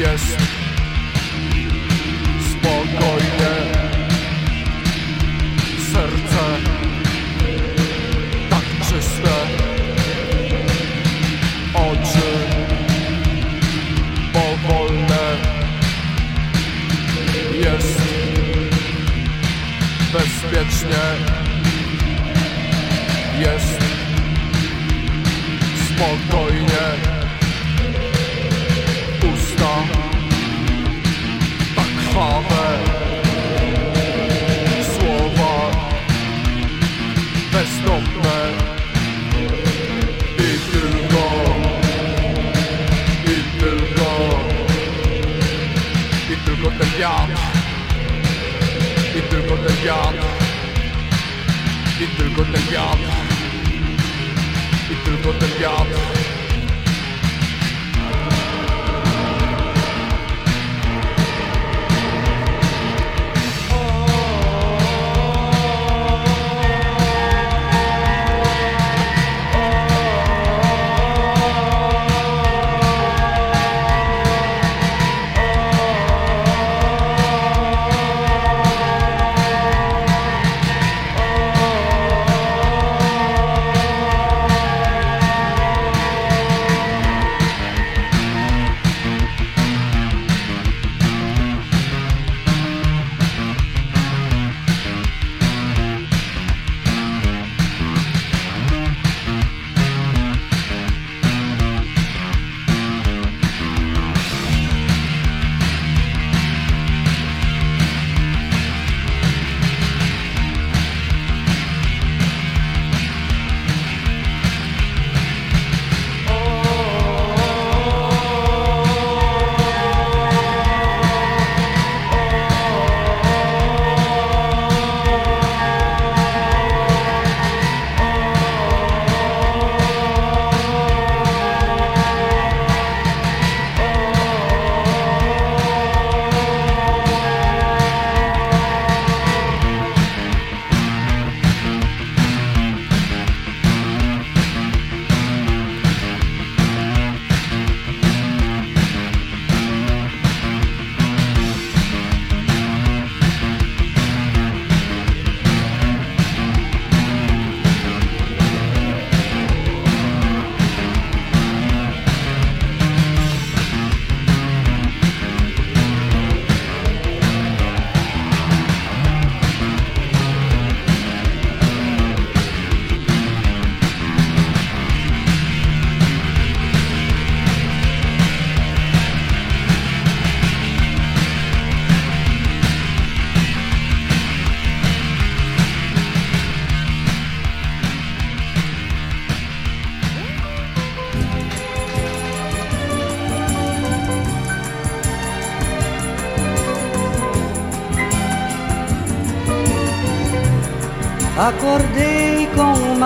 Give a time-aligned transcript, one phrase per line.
[0.00, 0.59] Yes.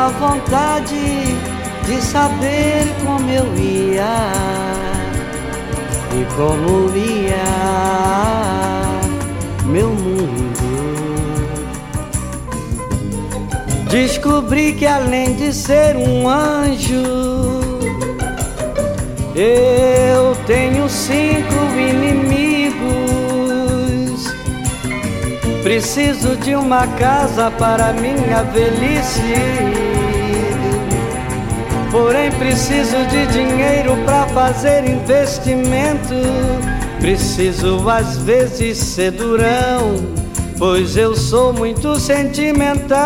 [0.05, 1.35] Uma vontade
[1.87, 4.33] de saber como eu ia
[6.13, 7.43] e como ia
[9.65, 10.45] meu mundo.
[13.89, 17.81] Descobri que além de ser um anjo,
[19.35, 22.85] eu tenho cinco inimigos.
[25.63, 29.74] Preciso de uma casa para minha velhice.
[31.95, 36.17] Porém, preciso de dinheiro para fazer investimento.
[36.99, 39.95] Preciso às vezes ser durão,
[40.59, 42.99] pois eu sou muito sentimental.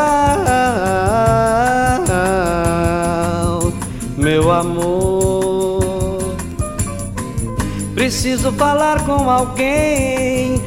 [4.17, 6.35] Meu amor,
[7.95, 10.58] preciso falar com alguém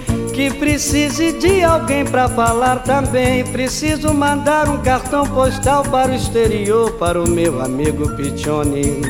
[0.41, 3.43] que precise de alguém para falar também.
[3.43, 9.01] Preciso mandar um cartão postal para o exterior para o meu amigo Pichoni.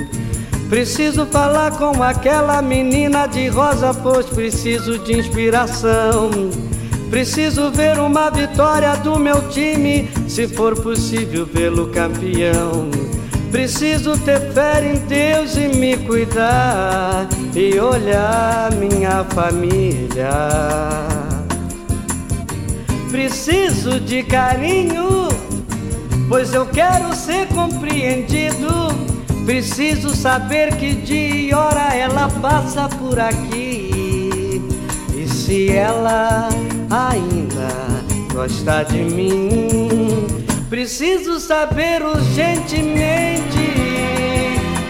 [0.69, 6.31] Preciso falar com aquela menina de rosa, pois preciso de inspiração.
[7.09, 12.89] Preciso ver uma vitória do meu time, se for possível vê-lo campeão.
[13.51, 21.10] Preciso ter fé em Deus e me cuidar e olhar minha família.
[23.11, 25.27] Preciso de carinho,
[26.29, 28.87] pois eu quero ser compreendido.
[29.45, 34.61] Preciso saber que dia e hora ela passa por aqui.
[35.13, 36.47] E se ela
[36.89, 37.67] ainda
[38.33, 40.25] gosta de mim,
[40.69, 43.41] preciso saber urgentemente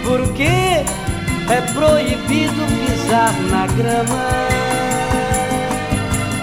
[0.05, 4.47] porque é proibido pisar na grama.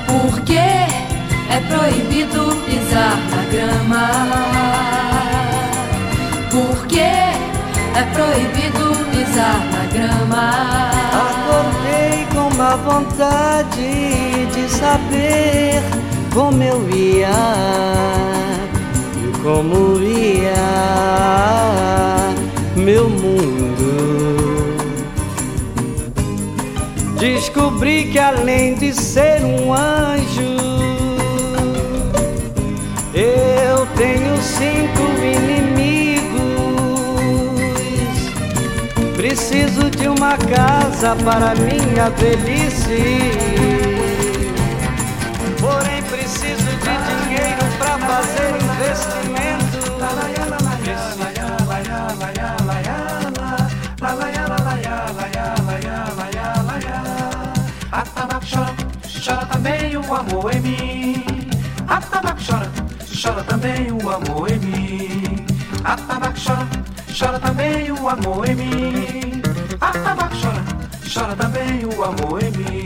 [0.06, 0.87] Porque
[1.50, 4.08] é proibido pisar na grama.
[6.50, 10.90] Porque é proibido pisar na grama.
[11.12, 15.82] Acordei com uma vontade de saber
[16.32, 17.28] como eu ia
[19.16, 20.88] e como ia
[22.76, 23.58] meu mundo.
[27.18, 30.57] Descobri que além de ser um anjo,
[33.20, 36.38] eu tenho cinco inimigos.
[39.16, 43.32] Preciso de uma casa para minha velhice.
[45.60, 49.58] Porém, preciso de dinheiro para fazer investimento.
[58.50, 58.74] Chora,
[59.24, 61.50] chora também o amor em mim.
[61.86, 62.70] Atabaque chora,
[63.20, 65.46] chora também o amor em mim.
[65.82, 66.68] Atabaque chora,
[67.18, 69.42] chora também o amor em mim.
[69.80, 70.64] Atabaque chora,
[71.12, 72.77] chora também o amor em mim.